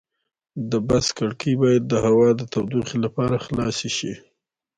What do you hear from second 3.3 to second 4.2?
خلاصې شي.